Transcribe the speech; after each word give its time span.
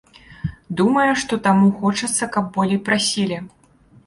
Думае, 0.79 1.11
што 1.23 1.33
таму 1.49 1.67
хочацца, 1.83 2.29
каб 2.37 2.49
болей 2.57 2.81
прасілі. 2.89 3.41